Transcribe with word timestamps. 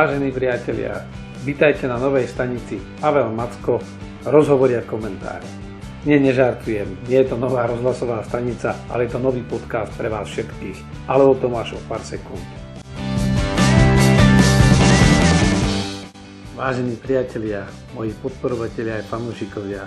Vážení 0.00 0.32
priatelia, 0.32 1.04
vítajte 1.44 1.84
na 1.84 2.00
novej 2.00 2.24
stanici 2.24 2.80
Pavel 3.04 3.36
Macko, 3.36 3.84
rozhovoria 4.24 4.80
komentáre. 4.80 5.44
Nie, 6.08 6.16
nežartujem, 6.16 7.04
nie 7.04 7.20
je 7.20 7.28
to 7.28 7.36
nová 7.36 7.68
rozhlasová 7.68 8.24
stanica, 8.24 8.80
ale 8.88 9.04
je 9.04 9.12
to 9.12 9.20
nový 9.20 9.44
podcast 9.44 9.92
pre 10.00 10.08
vás 10.08 10.24
všetkých, 10.24 11.04
ale 11.04 11.28
o 11.28 11.36
tom 11.36 11.52
až 11.52 11.76
o 11.76 11.80
pár 11.84 12.00
sekúnd. 12.00 12.40
Vážení 16.56 16.96
priatelia, 16.96 17.68
moji 17.92 18.16
podporovatelia 18.24 19.04
aj 19.04 19.12
fanúšikovia, 19.12 19.84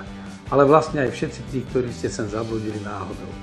ale 0.53 0.69
vlastne 0.69 1.09
aj 1.09 1.09
všetci 1.09 1.41
tí, 1.49 1.65
ktorí 1.73 1.89
ste 1.89 2.13
sem 2.13 2.29
zabludili 2.29 2.77
náhodou. 2.85 3.33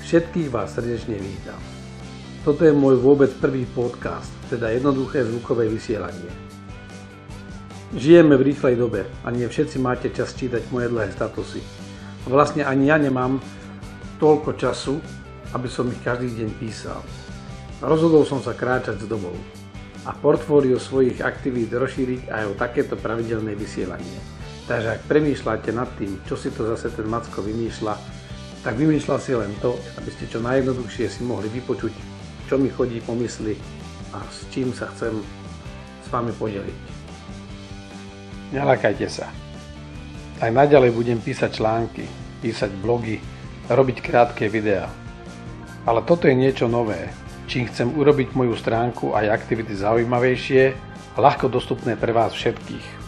Všetkých 0.00 0.48
vás 0.48 0.72
srdečne 0.80 1.20
vítam. 1.20 1.60
Toto 2.40 2.64
je 2.64 2.72
môj 2.72 3.04
vôbec 3.04 3.28
prvý 3.36 3.68
podcast, 3.68 4.32
teda 4.46 4.70
jednoduché 4.70 5.26
zvukové 5.26 5.66
vysielanie. 5.66 6.30
Žijeme 7.94 8.34
v 8.34 8.46
rýchlej 8.52 8.74
dobe 8.78 9.06
a 9.22 9.30
nie 9.30 9.46
všetci 9.46 9.78
máte 9.78 10.10
čas 10.10 10.34
čítať 10.34 10.70
moje 10.74 10.90
dlhé 10.90 11.14
statusy. 11.14 11.62
Vlastne 12.26 12.66
ani 12.66 12.90
ja 12.90 12.98
nemám 12.98 13.38
toľko 14.18 14.58
času, 14.58 14.98
aby 15.54 15.70
som 15.70 15.86
ich 15.86 16.02
každý 16.02 16.34
deň 16.42 16.50
písal. 16.58 16.98
Rozhodol 17.78 18.26
som 18.26 18.42
sa 18.42 18.58
kráčať 18.58 19.02
s 19.02 19.06
dobou 19.06 19.34
a 20.02 20.10
portfólio 20.14 20.82
svojich 20.82 21.22
aktivít 21.22 21.70
rozšíriť 21.70 22.30
aj 22.30 22.44
o 22.50 22.58
takéto 22.58 22.98
pravidelné 22.98 23.54
vysielanie. 23.54 24.18
Takže 24.66 24.98
ak 24.98 25.06
premýšľate 25.06 25.70
nad 25.70 25.86
tým, 25.94 26.18
čo 26.26 26.34
si 26.34 26.50
to 26.50 26.66
zase 26.74 26.90
ten 26.90 27.06
Macko 27.06 27.38
vymýšľa, 27.38 27.94
tak 28.66 28.74
vymýšľa 28.74 29.16
si 29.22 29.30
len 29.30 29.54
to, 29.62 29.78
aby 29.94 30.10
ste 30.10 30.26
čo 30.26 30.42
najjednoduchšie 30.42 31.06
si 31.06 31.22
mohli 31.22 31.46
vypočuť 31.54 32.16
čo 32.46 32.54
mi 32.58 32.70
chodí 32.70 33.02
po 33.02 33.14
mysli 33.18 33.58
a 34.16 34.24
s 34.32 34.48
čím 34.48 34.72
sa 34.72 34.88
chcem 34.96 35.20
s 36.00 36.06
vami 36.08 36.32
podeliť. 36.32 36.80
Nelakajte 38.56 39.08
sa. 39.12 39.28
Aj 40.40 40.48
naďalej 40.48 40.96
budem 40.96 41.20
písať 41.20 41.60
články, 41.60 42.04
písať 42.40 42.72
blogy, 42.80 43.20
robiť 43.68 44.00
krátke 44.00 44.48
videá. 44.48 44.88
Ale 45.84 46.00
toto 46.02 46.26
je 46.26 46.34
niečo 46.36 46.66
nové, 46.66 47.12
čím 47.46 47.68
chcem 47.68 47.92
urobiť 47.92 48.32
moju 48.32 48.56
stránku 48.56 49.12
aj 49.12 49.32
aktivity 49.32 49.76
zaujímavejšie 49.76 50.62
a 51.14 51.18
ľahko 51.20 51.52
dostupné 51.52 51.96
pre 51.96 52.12
vás 52.16 52.32
všetkých. 52.32 53.05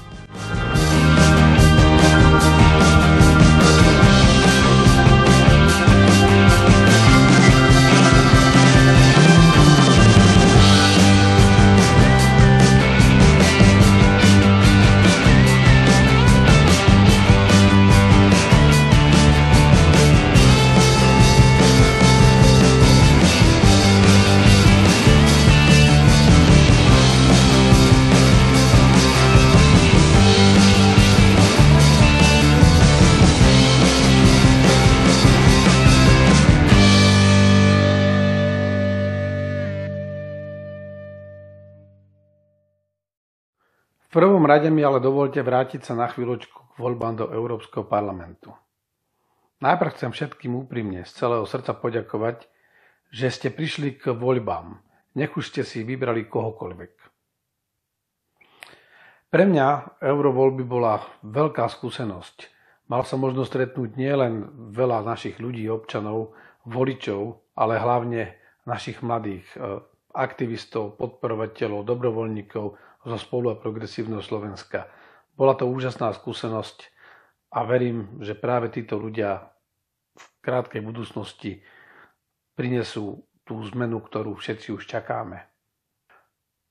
V 44.09 44.17
prvom 44.17 44.49
rade 44.49 44.73
mi 44.73 44.81
ale 44.81 45.05
dovolte 45.05 45.45
vrátiť 45.45 45.85
sa 45.85 45.93
na 45.93 46.09
chvíľočku 46.09 46.73
k 46.73 46.75
voľbám 46.81 47.21
do 47.21 47.27
Európskeho 47.29 47.85
parlamentu. 47.85 48.57
Najprv 49.61 49.91
chcem 49.93 50.11
všetkým 50.17 50.57
úprimne 50.65 51.05
z 51.05 51.13
celého 51.13 51.45
srdca 51.45 51.77
poďakovať, 51.77 52.49
že 53.13 53.29
ste 53.29 53.49
prišli 53.53 54.01
k 54.01 54.17
voľbám. 54.17 54.81
Nech 55.13 55.37
už 55.37 55.53
ste 55.53 55.61
si 55.61 55.85
vybrali 55.85 56.25
kohokoľvek. 56.25 56.93
Pre 59.29 59.45
mňa 59.45 60.01
eurovoľby 60.01 60.65
bola 60.65 61.05
veľká 61.21 61.69
skúsenosť. 61.69 62.49
Mal 62.89 63.05
som 63.05 63.21
možnosť 63.21 63.51
stretnúť 63.53 64.01
nielen 64.01 64.49
veľa 64.73 65.05
našich 65.05 65.37
ľudí, 65.37 65.69
občanov, 65.69 66.33
voličov, 66.65 67.45
ale 67.53 67.77
hlavne 67.77 68.41
našich 68.65 69.05
mladých 69.05 69.45
eh, 69.53 69.85
aktivistov, 70.19 70.99
podporovateľov, 70.99 71.87
dobrovoľníkov, 71.87 72.67
zo 73.07 73.19
spolu 73.19 73.55
a 73.55 73.61
progresívneho 73.61 74.21
Slovenska. 74.21 74.91
Bola 75.39 75.55
to 75.55 75.71
úžasná 75.71 76.11
skúsenosť 76.11 76.91
a 77.55 77.63
verím, 77.63 78.19
že 78.19 78.35
práve 78.35 78.75
títo 78.75 78.99
ľudia 78.99 79.55
v 80.19 80.25
krátkej 80.43 80.83
budúcnosti 80.83 81.63
prinesú 82.59 83.23
tú 83.47 83.63
zmenu, 83.71 84.03
ktorú 84.03 84.35
všetci 84.35 84.75
už 84.75 84.85
čakáme. 84.91 85.47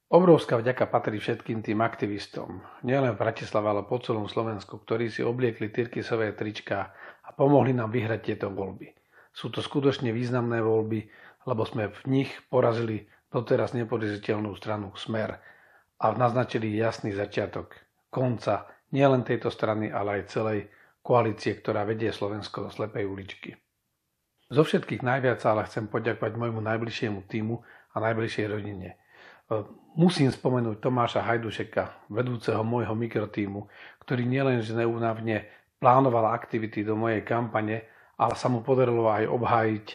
Obrovská 0.07 0.55
vďaka 0.55 0.87
patrí 0.87 1.19
všetkým 1.19 1.63
tým 1.63 1.83
aktivistom, 1.83 2.63
nielen 2.79 3.15
v 3.15 3.21
Bratislave, 3.27 3.67
ale 3.67 3.83
po 3.83 3.99
celom 3.99 4.31
Slovensku, 4.31 4.79
ktorí 4.79 5.11
si 5.11 5.19
obliekli 5.19 5.67
tyrkisové 5.67 6.31
trička 6.31 6.95
a 7.23 7.29
pomohli 7.35 7.75
nám 7.75 7.91
vyhrať 7.91 8.19
tieto 8.23 8.47
voľby. 8.47 8.95
Sú 9.35 9.51
to 9.51 9.59
skutočne 9.59 10.15
významné 10.15 10.63
voľby, 10.63 11.11
lebo 11.43 11.63
sme 11.67 11.91
v 11.91 12.01
nich 12.07 12.31
porazili 12.47 13.07
doteraz 13.31 13.75
neporaziteľnú 13.75 14.55
stranu 14.55 14.95
Smer, 14.95 15.39
a 15.97 16.13
naznačili 16.13 16.77
jasný 16.77 17.17
začiatok 17.17 17.73
konca 18.13 18.69
nielen 18.93 19.25
tejto 19.25 19.49
strany, 19.49 19.89
ale 19.89 20.21
aj 20.21 20.29
celej 20.29 20.59
koalície, 21.01 21.57
ktorá 21.57 21.83
vedie 21.83 22.13
Slovensko 22.13 22.67
do 22.67 22.69
slepej 22.69 23.05
uličky. 23.09 23.49
Zo 24.47 24.63
všetkých 24.63 25.03
najviac 25.03 25.43
ale 25.43 25.67
chcem 25.67 25.91
poďakovať 25.91 26.39
môjmu 26.39 26.61
najbližšiemu 26.63 27.19
týmu 27.27 27.59
a 27.91 27.97
najbližšej 27.99 28.45
rodine. 28.47 28.95
Musím 29.97 30.31
spomenúť 30.31 30.83
Tomáša 30.83 31.23
Hajdušeka, 31.23 32.11
vedúceho 32.13 32.61
môjho 32.63 32.95
mikrotímu, 32.95 33.67
ktorý 34.03 34.23
nielenže 34.27 34.75
neúnavne 34.75 35.49
plánoval 35.81 36.31
aktivity 36.31 36.83
do 36.85 36.95
mojej 36.95 37.25
kampane, 37.25 37.87
ale 38.15 38.33
sa 38.39 38.47
mu 38.47 38.63
podarilo 38.63 39.09
aj 39.09 39.27
obhájiť 39.27 39.87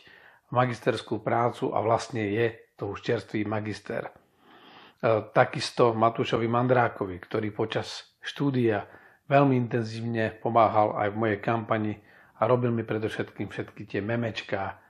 magisterskú 0.53 1.21
prácu 1.25 1.73
a 1.73 1.81
vlastne 1.81 2.29
je 2.29 2.47
to 2.77 2.93
už 2.93 3.03
čerstvý 3.03 3.45
magister. 3.45 4.09
E, 4.09 4.13
takisto 5.33 5.93
Matúšovi 5.93 6.47
Mandrákovi, 6.47 7.17
ktorý 7.19 7.53
počas 7.55 8.17
štúdia 8.23 8.87
veľmi 9.27 9.57
intenzívne 9.57 10.37
pomáhal 10.39 10.95
aj 10.99 11.09
v 11.11 11.21
mojej 11.21 11.39
kampani 11.41 11.95
a 12.39 12.47
robil 12.51 12.75
mi 12.75 12.83
predovšetkým 12.83 13.49
všetky 13.49 13.87
tie 13.87 14.01
memečka, 14.03 14.83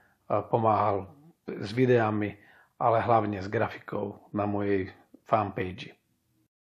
pomáhal 0.49 1.11
s 1.45 1.69
videami, 1.75 2.33
ale 2.79 3.03
hlavne 3.03 3.39
s 3.43 3.47
grafikou 3.47 4.31
na 4.33 4.49
mojej 4.49 4.89
fanpage. 5.27 5.93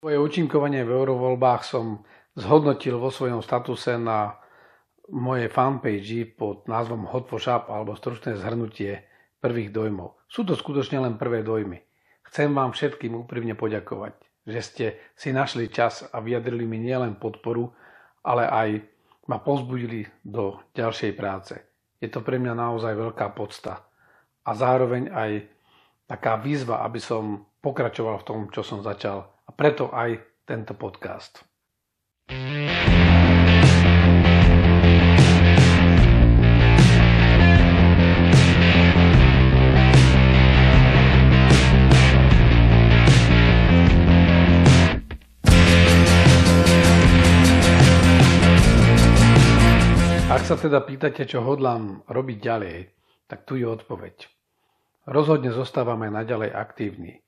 Svoje 0.03 0.19
účinkovanie 0.21 0.85
v 0.85 0.93
eurovoľbách 0.93 1.63
som 1.65 2.05
zhodnotil 2.37 2.99
vo 3.01 3.09
svojom 3.09 3.41
statuse 3.41 3.97
na 3.97 4.37
mojej 5.09 5.49
fanpage 5.49 6.37
pod 6.37 6.69
názvom 6.69 7.09
Hot 7.09 7.29
Shop 7.41 7.69
alebo 7.69 7.97
stručné 7.97 8.37
zhrnutie 8.37 9.05
prvých 9.45 9.69
dojmov. 9.77 10.17
Sú 10.25 10.49
to 10.49 10.57
skutočne 10.57 11.05
len 11.05 11.21
prvé 11.21 11.45
dojmy. 11.45 11.85
Chcem 12.33 12.49
vám 12.57 12.73
všetkým 12.73 13.13
úprimne 13.13 13.53
poďakovať, 13.53 14.17
že 14.49 14.61
ste 14.65 14.87
si 15.13 15.37
našli 15.37 15.69
čas 15.69 16.09
a 16.09 16.25
vyjadrili 16.25 16.65
mi 16.65 16.81
nielen 16.81 17.21
podporu, 17.21 17.69
ale 18.25 18.49
aj 18.49 18.69
ma 19.29 19.45
pozbudili 19.45 20.09
do 20.25 20.65
ďalšej 20.73 21.13
práce. 21.13 21.61
Je 22.01 22.09
to 22.09 22.25
pre 22.25 22.41
mňa 22.41 22.57
naozaj 22.57 22.97
veľká 22.97 23.37
podsta 23.37 23.85
a 24.45 24.51
zároveň 24.57 25.13
aj 25.13 25.31
taká 26.09 26.41
výzva, 26.41 26.81
aby 26.85 27.01
som 27.01 27.45
pokračoval 27.61 28.25
v 28.25 28.27
tom, 28.27 28.41
čo 28.49 28.65
som 28.65 28.81
začal. 28.81 29.29
A 29.45 29.53
preto 29.53 29.93
aj 29.93 30.21
tento 30.49 30.73
podcast. 30.73 31.45
Ak 32.29 32.64
sa 50.55 50.71
teda 50.71 50.87
pýtate, 50.87 51.27
čo 51.27 51.43
hodlám 51.43 52.07
robiť 52.07 52.39
ďalej, 52.39 52.77
tak 53.27 53.43
tu 53.43 53.59
je 53.59 53.67
odpoveď. 53.67 54.31
Rozhodne 55.11 55.51
zostávam 55.51 55.99
aj 56.07 56.25
naďalej 56.25 56.51
aktívny. 56.55 57.19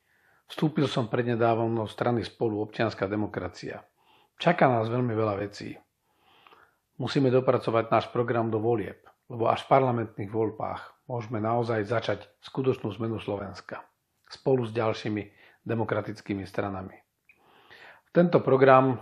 Vstúpil 0.47 0.87
som 0.87 1.11
prednedávno 1.11 1.91
strany 1.91 2.23
spolu 2.23 2.63
občianská 2.63 3.11
demokracia. 3.11 3.83
Čaká 4.39 4.71
nás 4.71 4.87
veľmi 4.87 5.11
veľa 5.11 5.43
vecí. 5.43 5.75
Musíme 7.03 7.29
dopracovať 7.35 7.91
náš 7.91 8.07
program 8.15 8.47
do 8.49 8.63
volieb, 8.63 9.03
lebo 9.27 9.51
až 9.51 9.67
v 9.67 9.75
parlamentných 9.75 10.31
voľbách 10.31 11.11
môžeme 11.11 11.43
naozaj 11.43 11.83
začať 11.83 12.31
skutočnú 12.47 12.95
zmenu 12.95 13.19
Slovenska 13.19 13.83
spolu 14.31 14.65
s 14.65 14.73
ďalšími 14.73 15.23
demokratickými 15.67 16.47
stranami. 16.47 16.95
Tento 18.15 18.39
program 18.39 18.97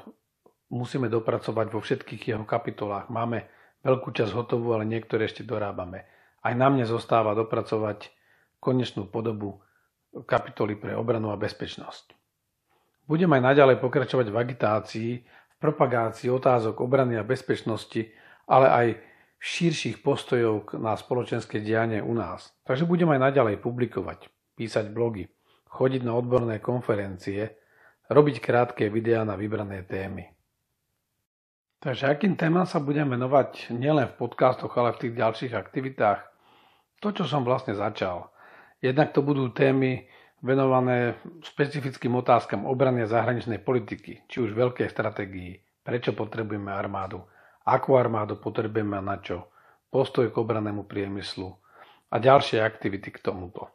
musíme 0.73 1.07
dopracovať 1.13 1.67
vo 1.71 1.81
všetkých 1.85 2.35
jeho 2.35 2.45
kapitolách. 2.49 3.13
Máme 3.13 3.47
veľkú 3.85 4.11
časť 4.11 4.33
hotovú, 4.33 4.73
ale 4.73 4.89
niektoré 4.89 5.29
ešte 5.29 5.45
dorábame. 5.45 6.09
Aj 6.41 6.53
na 6.57 6.73
mne 6.73 6.89
zostáva 6.89 7.37
dopracovať 7.37 8.11
konečnú 8.59 9.05
podobu 9.05 9.61
kapitoly 10.25 10.75
pre 10.75 10.97
obranu 10.97 11.31
a 11.31 11.37
bezpečnosť. 11.37 12.17
Budem 13.05 13.29
aj 13.37 13.43
naďalej 13.53 13.77
pokračovať 13.85 14.27
v 14.33 14.37
agitácii, 14.41 15.11
v 15.25 15.57
propagácii 15.61 16.33
otázok 16.33 16.81
obrany 16.81 17.21
a 17.21 17.25
bezpečnosti, 17.25 18.09
ale 18.49 18.67
aj 18.73 18.87
širších 19.45 20.01
postojov 20.01 20.73
na 20.81 20.97
spoločenské 20.97 21.61
dianie 21.61 22.01
u 22.01 22.17
nás. 22.17 22.57
Takže 22.65 22.89
budem 22.89 23.13
aj 23.13 23.31
naďalej 23.31 23.61
publikovať, 23.61 24.33
písať 24.57 24.89
blogy, 24.89 25.29
chodiť 25.69 26.01
na 26.09 26.17
odborné 26.17 26.65
konferencie, 26.65 27.61
robiť 28.09 28.41
krátke 28.41 28.89
videá 28.89 29.29
na 29.29 29.37
vybrané 29.37 29.85
témy. 29.85 30.34
Takže 31.85 32.09
akým 32.09 32.33
témam 32.33 32.65
sa 32.65 32.81
budem 32.81 33.13
venovať 33.13 33.69
nielen 33.69 34.09
v 34.09 34.17
podcastoch, 34.17 34.73
ale 34.81 34.97
v 34.97 35.05
tých 35.05 35.21
ďalších 35.21 35.53
aktivitách? 35.53 36.17
To, 37.05 37.13
čo 37.13 37.29
som 37.29 37.45
vlastne 37.45 37.77
začal. 37.77 38.33
Jednak 38.81 39.13
to 39.13 39.21
budú 39.21 39.53
témy 39.53 40.09
venované 40.41 41.21
špecifickým 41.45 42.17
otázkam 42.17 42.65
obrany 42.65 43.05
a 43.05 43.13
zahraničnej 43.13 43.61
politiky, 43.61 44.25
či 44.25 44.37
už 44.41 44.57
veľkej 44.57 44.89
stratégii, 44.89 45.85
prečo 45.85 46.17
potrebujeme 46.17 46.73
armádu, 46.73 47.21
akú 47.69 48.01
armádu 48.01 48.41
potrebujeme 48.41 48.97
a 48.97 49.05
na 49.05 49.21
čo, 49.21 49.53
postoj 49.93 50.33
k 50.33 50.41
obranému 50.41 50.89
priemyslu 50.89 51.53
a 52.09 52.17
ďalšie 52.17 52.65
aktivity 52.65 53.13
k 53.13 53.21
tomuto. 53.21 53.69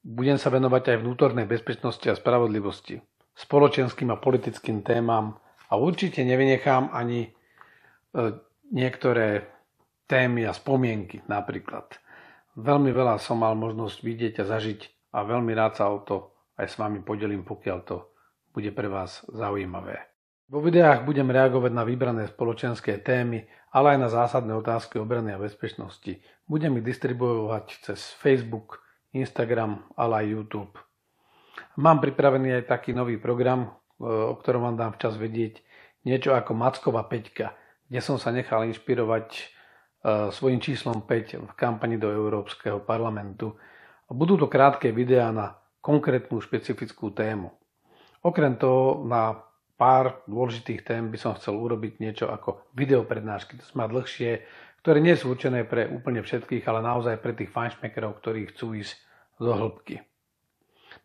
Budem 0.00 0.40
sa 0.40 0.48
venovať 0.48 0.96
aj 0.96 1.04
vnútornej 1.04 1.44
bezpečnosti 1.44 2.08
a 2.08 2.16
spravodlivosti, 2.16 2.96
spoločenským 3.36 4.08
a 4.08 4.16
politickým 4.16 4.80
témam, 4.80 5.36
a 5.70 5.78
určite 5.78 6.26
nevynechám 6.26 6.90
ani 6.90 7.30
e, 7.30 7.30
niektoré 8.74 9.46
témy 10.10 10.50
a 10.50 10.52
spomienky 10.52 11.22
napríklad. 11.30 11.94
Veľmi 12.58 12.90
veľa 12.90 13.22
som 13.22 13.38
mal 13.38 13.54
možnosť 13.54 13.96
vidieť 14.02 14.34
a 14.42 14.48
zažiť 14.50 14.80
a 15.14 15.22
veľmi 15.22 15.54
rád 15.54 15.78
sa 15.78 15.86
o 15.94 16.02
to 16.02 16.34
aj 16.58 16.66
s 16.66 16.76
vami 16.76 17.00
podelím, 17.00 17.46
pokiaľ 17.46 17.78
to 17.86 18.10
bude 18.50 18.70
pre 18.74 18.90
vás 18.90 19.22
zaujímavé. 19.30 20.10
Vo 20.50 20.58
videách 20.58 21.06
budem 21.06 21.30
reagovať 21.30 21.70
na 21.70 21.86
vybrané 21.86 22.26
spoločenské 22.26 22.98
témy, 23.06 23.46
ale 23.70 23.94
aj 23.94 23.98
na 24.02 24.08
zásadné 24.10 24.50
otázky 24.58 24.98
obrany 24.98 25.30
a 25.30 25.38
bezpečnosti. 25.38 26.18
Budem 26.42 26.82
ich 26.82 26.90
distribuovať 26.90 27.86
cez 27.86 28.10
Facebook, 28.18 28.82
Instagram, 29.14 29.86
ale 29.94 30.26
aj 30.26 30.26
YouTube. 30.26 30.74
Mám 31.78 32.02
pripravený 32.02 32.58
aj 32.58 32.64
taký 32.66 32.90
nový 32.90 33.22
program, 33.22 33.79
o 34.00 34.34
ktorom 34.40 34.72
vám 34.72 34.76
dám 34.80 34.92
včas 34.96 35.20
vedieť, 35.20 35.60
niečo 36.08 36.32
ako 36.32 36.56
Macková 36.56 37.04
peťka, 37.04 37.52
kde 37.86 38.00
som 38.00 38.16
sa 38.16 38.32
nechal 38.32 38.64
inšpirovať 38.64 39.28
e, 39.36 39.42
svojim 40.32 40.58
číslom 40.62 41.04
5 41.04 41.44
v 41.44 41.52
kampani 41.58 42.00
do 42.00 42.08
Európskeho 42.08 42.80
parlamentu. 42.80 43.60
Budú 44.08 44.40
to 44.40 44.48
krátke 44.48 44.90
videá 44.90 45.28
na 45.30 45.60
konkrétnu 45.84 46.40
špecifickú 46.40 47.12
tému. 47.12 47.52
Okrem 48.24 48.56
toho 48.56 49.04
na 49.04 49.36
pár 49.80 50.20
dôležitých 50.28 50.84
tém 50.84 51.08
by 51.08 51.16
som 51.16 51.32
chcel 51.40 51.56
urobiť 51.56 52.04
niečo 52.04 52.28
ako 52.28 52.68
videoprednášky, 52.76 53.56
to 53.56 53.64
má 53.72 53.88
dlhšie, 53.88 54.44
ktoré 54.84 55.00
nie 55.00 55.16
sú 55.16 55.32
určené 55.32 55.64
pre 55.64 55.88
úplne 55.88 56.20
všetkých, 56.20 56.64
ale 56.68 56.84
naozaj 56.84 57.20
pre 57.20 57.32
tých 57.32 57.52
fajnšmekerov, 57.52 58.20
ktorí 58.20 58.52
chcú 58.52 58.76
ísť 58.76 58.92
do 59.40 59.52
hĺbky. 59.56 60.04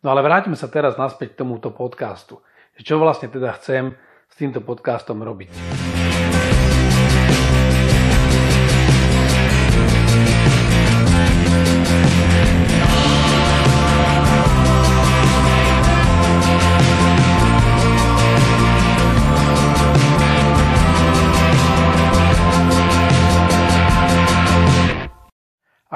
No 0.04 0.12
ale 0.12 0.20
vráťme 0.20 0.56
sa 0.60 0.68
teraz 0.68 1.00
naspäť 1.00 1.36
k 1.36 1.40
tomuto 1.44 1.72
podcastu 1.72 2.44
čo 2.80 3.00
vlastne 3.00 3.32
teda 3.32 3.56
chcem 3.56 3.96
s 4.28 4.34
týmto 4.36 4.60
podcastom 4.60 5.24
robiť. 5.24 5.48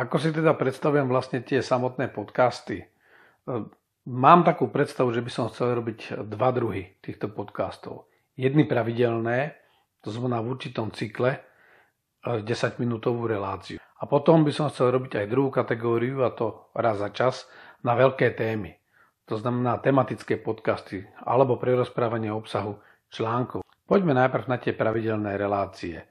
Ako 0.01 0.17
si 0.17 0.33
teda 0.33 0.57
predstavujem 0.57 1.13
vlastne 1.13 1.45
tie 1.45 1.61
samotné 1.61 2.09
podcasty? 2.09 2.89
Mám 4.09 4.49
takú 4.49 4.73
predstavu, 4.73 5.13
že 5.13 5.21
by 5.21 5.29
som 5.29 5.53
chcel 5.53 5.77
robiť 5.77 6.25
dva 6.25 6.57
druhy 6.57 6.97
týchto 7.05 7.29
podcastov. 7.29 8.09
Jedny 8.33 8.65
pravidelné, 8.65 9.61
to 10.01 10.09
znamená 10.09 10.41
v 10.41 10.57
určitom 10.57 10.89
cykle, 10.89 11.37
10-minútovú 12.25 13.29
e, 13.29 13.37
reláciu. 13.37 13.77
A 13.77 14.09
potom 14.09 14.41
by 14.41 14.57
som 14.57 14.73
chcel 14.73 14.97
robiť 14.97 15.21
aj 15.21 15.27
druhú 15.29 15.53
kategóriu, 15.53 16.25
a 16.25 16.33
to 16.33 16.73
raz 16.73 16.97
za 16.97 17.13
čas, 17.13 17.45
na 17.85 17.93
veľké 17.93 18.33
témy. 18.33 18.73
To 19.29 19.37
znamená 19.37 19.77
tematické 19.85 20.41
podcasty 20.41 21.05
alebo 21.21 21.61
prerozprávanie 21.61 22.33
obsahu 22.33 22.81
článkov. 23.13 23.61
Poďme 23.85 24.17
najprv 24.17 24.49
na 24.49 24.57
tie 24.57 24.73
pravidelné 24.73 25.37
relácie. 25.37 26.09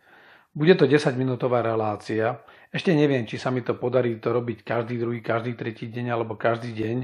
Bude 0.50 0.74
to 0.74 0.90
10-minútová 0.90 1.62
relácia. 1.62 2.42
Ešte 2.74 2.90
neviem, 2.94 3.22
či 3.30 3.38
sa 3.38 3.54
mi 3.54 3.62
to 3.62 3.78
podarí 3.78 4.18
to 4.18 4.34
robiť 4.34 4.66
každý 4.66 4.98
druhý, 4.98 5.22
každý 5.22 5.54
tretí 5.54 5.90
deň 5.90 6.10
alebo 6.10 6.34
každý 6.38 6.74
deň. 6.74 6.98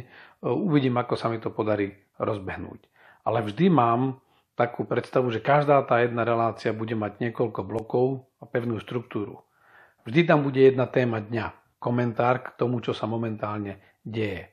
Uvidím, 0.43 0.97
ako 0.99 1.15
sa 1.15 1.31
mi 1.31 1.39
to 1.39 1.53
podarí 1.53 1.95
rozbehnúť. 2.19 2.81
Ale 3.25 3.41
vždy 3.45 3.71
mám 3.71 4.19
takú 4.55 4.87
predstavu, 4.87 5.29
že 5.29 5.43
každá 5.43 5.83
tá 5.83 5.99
jedna 5.99 6.23
relácia 6.23 6.71
bude 6.71 6.95
mať 6.95 7.19
niekoľko 7.19 7.61
blokov 7.67 8.05
a 8.39 8.47
pevnú 8.47 8.79
štruktúru. 8.79 9.43
Vždy 10.07 10.21
tam 10.23 10.45
bude 10.45 10.61
jedna 10.61 10.85
téma 10.85 11.19
dňa, 11.19 11.79
komentár 11.81 12.45
k 12.45 12.47
tomu, 12.55 12.79
čo 12.79 12.95
sa 12.95 13.09
momentálne 13.09 13.81
deje. 14.05 14.47
E, 14.47 14.49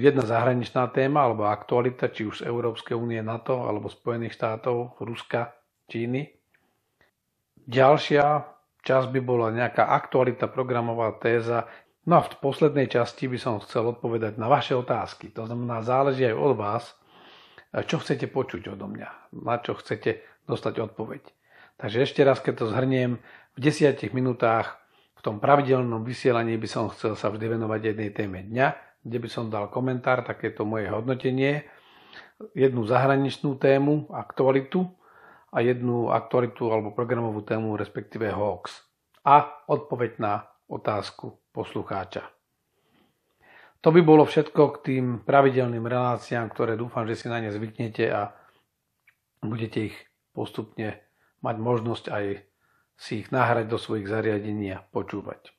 jedna 0.00 0.24
zahraničná 0.24 0.88
téma 0.90 1.28
alebo 1.28 1.46
aktualita, 1.46 2.08
či 2.08 2.26
už 2.26 2.42
z 2.42 2.46
Európskej 2.48 2.96
únie, 2.96 3.20
NATO 3.20 3.68
alebo 3.68 3.92
Spojených 3.92 4.34
štátov, 4.34 4.98
Ruska, 5.04 5.52
Číny. 5.86 6.32
Ďalšia 7.68 8.56
časť 8.82 9.06
by 9.12 9.20
bola 9.20 9.52
nejaká 9.52 9.84
aktualita, 9.92 10.48
programová 10.48 11.12
téza, 11.20 11.68
No 12.08 12.24
a 12.24 12.24
v 12.24 12.40
poslednej 12.40 12.88
časti 12.88 13.28
by 13.28 13.36
som 13.36 13.60
chcel 13.60 13.84
odpovedať 13.92 14.40
na 14.40 14.48
vaše 14.48 14.72
otázky. 14.72 15.28
To 15.36 15.44
znamená, 15.44 15.84
záleží 15.84 16.24
aj 16.24 16.40
od 16.40 16.52
vás, 16.56 16.84
čo 17.84 18.00
chcete 18.00 18.32
počuť 18.32 18.72
odo 18.72 18.88
mňa, 18.88 19.36
na 19.44 19.60
čo 19.60 19.76
chcete 19.76 20.24
dostať 20.48 20.88
odpoveď. 20.88 21.20
Takže 21.76 22.08
ešte 22.08 22.24
raz, 22.24 22.40
keď 22.40 22.64
to 22.64 22.72
zhrniem, 22.72 23.20
v 23.52 23.58
desiatich 23.60 24.16
minútach 24.16 24.80
v 25.18 25.20
tom 25.20 25.36
pravidelnom 25.36 26.00
vysielaní 26.00 26.56
by 26.56 26.64
som 26.64 26.88
chcel 26.96 27.12
sa 27.12 27.28
vždy 27.28 27.60
venovať 27.60 27.92
jednej 27.92 28.10
téme 28.16 28.40
dňa, 28.40 28.66
kde 29.04 29.18
by 29.20 29.28
som 29.28 29.52
dal 29.52 29.68
komentár, 29.68 30.24
takéto 30.24 30.64
moje 30.64 30.88
hodnotenie, 30.88 31.68
jednu 32.56 32.88
zahraničnú 32.88 33.60
tému, 33.60 34.08
aktualitu 34.16 34.88
a 35.52 35.60
jednu 35.60 36.08
aktualitu 36.08 36.72
alebo 36.72 36.96
programovú 36.96 37.44
tému, 37.44 37.76
respektíve 37.76 38.32
hoax. 38.32 38.80
A 39.28 39.44
odpoveď 39.68 40.16
na 40.16 40.48
otázku 40.72 41.36
poslucháča. 41.58 42.22
To 43.82 43.90
by 43.90 44.00
bolo 44.06 44.22
všetko 44.22 44.62
k 44.78 44.82
tým 44.86 45.04
pravidelným 45.26 45.82
reláciám, 45.82 46.50
ktoré 46.54 46.78
dúfam, 46.78 47.02
že 47.06 47.18
si 47.18 47.26
na 47.26 47.42
ne 47.42 47.50
zvyknete 47.50 48.06
a 48.10 48.30
budete 49.42 49.90
ich 49.90 49.96
postupne 50.30 51.02
mať 51.42 51.56
možnosť 51.58 52.04
aj 52.10 52.24
si 52.98 53.22
ich 53.22 53.30
nahrať 53.30 53.70
do 53.70 53.78
svojich 53.78 54.10
zariadení 54.10 54.74
a 54.74 54.82
počúvať. 54.82 55.54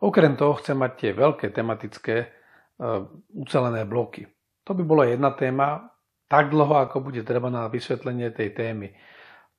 Okrem 0.00 0.36
toho 0.36 0.56
chcem 0.60 0.76
mať 0.76 0.92
tie 0.96 1.10
veľké 1.12 1.52
tematické 1.52 2.16
uh, 2.24 3.04
ucelené 3.36 3.84
bloky. 3.84 4.24
To 4.64 4.72
by 4.72 4.80
bola 4.80 5.04
jedna 5.04 5.36
téma, 5.36 5.92
tak 6.28 6.48
dlho, 6.48 6.88
ako 6.88 7.04
bude 7.12 7.20
treba 7.20 7.52
na 7.52 7.68
vysvetlenie 7.68 8.32
tej 8.32 8.56
témy. 8.56 8.96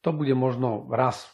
To 0.01 0.09
bude 0.09 0.33
možno 0.33 0.89
raz 0.89 1.29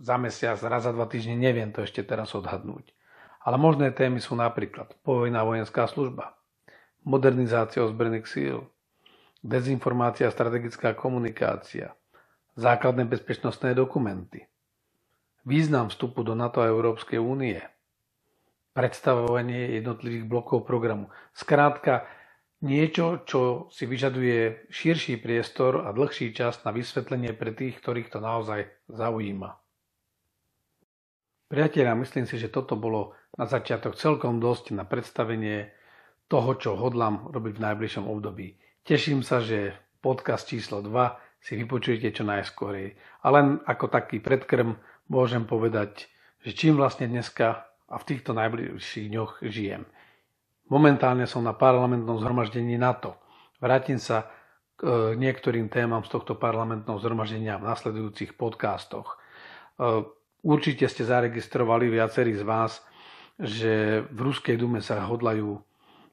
za 0.00 0.16
mesiac, 0.16 0.56
raz 0.64 0.88
za 0.88 0.92
dva 0.96 1.04
týždne, 1.04 1.36
neviem 1.36 1.68
to 1.68 1.84
ešte 1.84 2.00
teraz 2.00 2.32
odhadnúť. 2.32 3.03
Ale 3.44 3.60
možné 3.60 3.92
témy 3.92 4.24
sú 4.24 4.32
napríklad 4.32 4.96
povojná 5.04 5.44
vojenská 5.44 5.84
služba, 5.84 6.32
modernizácia 7.04 7.84
ozbrojených 7.84 8.26
síl, 8.26 8.56
dezinformácia 9.44 10.24
a 10.24 10.34
strategická 10.34 10.96
komunikácia, 10.96 11.92
základné 12.56 13.04
bezpečnostné 13.04 13.76
dokumenty, 13.76 14.48
význam 15.44 15.92
vstupu 15.92 16.24
do 16.24 16.32
NATO 16.32 16.64
a 16.64 16.72
Európskej 16.72 17.20
únie, 17.20 17.60
predstavovanie 18.72 19.76
jednotlivých 19.76 20.24
blokov 20.24 20.64
programu. 20.64 21.12
Skrátka, 21.36 22.08
niečo, 22.64 23.22
čo 23.28 23.68
si 23.68 23.84
vyžaduje 23.84 24.72
širší 24.72 25.20
priestor 25.20 25.84
a 25.84 25.92
dlhší 25.92 26.32
čas 26.32 26.64
na 26.64 26.72
vysvetlenie 26.72 27.36
pre 27.36 27.52
tých, 27.52 27.78
ktorých 27.78 28.08
to 28.08 28.18
naozaj 28.24 28.66
zaujíma. 28.88 29.63
Priatelia, 31.44 31.92
myslím 31.92 32.24
si, 32.24 32.40
že 32.40 32.48
toto 32.48 32.74
bolo 32.74 33.12
na 33.36 33.44
začiatok 33.44 33.98
celkom 34.00 34.40
dosť 34.40 34.72
na 34.72 34.88
predstavenie 34.88 35.68
toho, 36.26 36.56
čo 36.56 36.74
hodlám 36.74 37.30
robiť 37.30 37.60
v 37.60 37.64
najbližšom 37.68 38.08
období. 38.08 38.56
Teším 38.84 39.20
sa, 39.20 39.44
že 39.44 39.76
podcast 40.00 40.48
číslo 40.48 40.80
2 40.80 41.44
si 41.44 41.60
vypočujete 41.60 42.16
čo 42.16 42.24
najskôr. 42.24 42.96
A 42.96 43.26
len 43.28 43.60
ako 43.68 43.92
taký 43.92 44.24
predkrm 44.24 44.80
môžem 45.12 45.44
povedať, 45.44 46.08
že 46.40 46.56
čím 46.56 46.80
vlastne 46.80 47.04
dneska 47.04 47.68
a 47.88 47.94
v 48.00 48.06
týchto 48.08 48.32
najbližších 48.32 49.12
dňoch 49.12 49.32
žijem. 49.44 49.84
Momentálne 50.72 51.28
som 51.28 51.44
na 51.44 51.52
parlamentnom 51.52 52.16
zhromaždení 52.16 52.80
NATO. 52.80 53.20
Vrátim 53.60 54.00
sa 54.00 54.32
k 54.80 54.88
e, 54.88 55.20
niektorým 55.20 55.68
témam 55.68 56.00
z 56.00 56.16
tohto 56.16 56.40
parlamentného 56.40 56.96
zhromaždenia 56.96 57.60
v 57.60 57.68
nasledujúcich 57.68 58.40
podcastoch. 58.40 59.20
E, 60.44 60.48
určite 60.48 60.84
ste 60.86 61.08
zaregistrovali 61.08 61.88
viacerí 61.88 62.36
z 62.36 62.44
vás, 62.44 62.84
že 63.40 64.04
v 64.12 64.20
Ruskej 64.30 64.60
dume 64.60 64.84
sa 64.84 65.02
hodlajú 65.08 65.58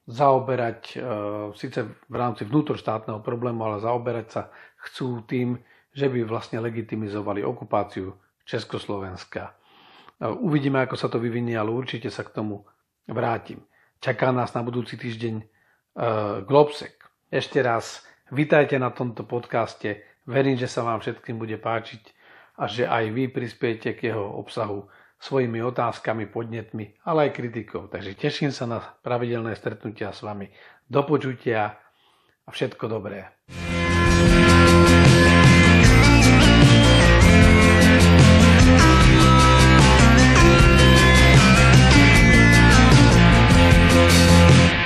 zaoberať, 0.08 0.80
e, 0.92 1.04
síce 1.54 1.86
v 2.08 2.16
rámci 2.16 2.48
vnútroštátneho 2.48 3.20
problému, 3.20 3.62
ale 3.62 3.84
zaoberať 3.84 4.26
sa 4.32 4.42
chcú 4.88 5.22
tým, 5.28 5.60
že 5.92 6.08
by 6.08 6.24
vlastne 6.24 6.58
legitimizovali 6.58 7.44
okupáciu 7.44 8.16
Československa. 8.48 9.54
Uvidíme, 10.22 10.82
ako 10.86 10.96
sa 10.96 11.10
to 11.10 11.18
vyvinie, 11.18 11.58
ale 11.58 11.74
určite 11.74 12.06
sa 12.06 12.22
k 12.22 12.30
tomu 12.30 12.62
vrátim. 13.10 13.60
Čaká 13.98 14.30
nás 14.30 14.54
na 14.54 14.62
budúci 14.62 14.94
týždeň 14.94 15.34
uh, 15.42 15.46
Globsek. 16.46 16.94
Ešte 17.26 17.58
raz, 17.58 18.06
vitajte 18.30 18.78
na 18.78 18.94
tomto 18.94 19.26
podcaste. 19.26 20.02
Verím, 20.26 20.54
že 20.54 20.70
sa 20.70 20.86
vám 20.86 21.02
všetkým 21.02 21.42
bude 21.42 21.58
páčiť 21.58 22.21
a 22.62 22.70
že 22.70 22.86
aj 22.86 23.10
vy 23.10 23.26
prispiejete 23.26 23.98
k 23.98 24.14
jeho 24.14 24.22
obsahu 24.38 24.86
svojimi 25.18 25.58
otázkami, 25.66 26.30
podnetmi, 26.30 27.02
ale 27.02 27.26
aj 27.26 27.34
kritikou. 27.34 27.90
Takže 27.90 28.14
teším 28.14 28.54
sa 28.54 28.70
na 28.70 28.78
pravidelné 29.02 29.58
stretnutia 29.58 30.14
s 30.14 30.22
vami. 30.22 30.46
Do 30.86 31.02
počutia 31.02 31.74
a 32.46 32.48
všetko 32.54 32.86
dobré. 32.86 33.26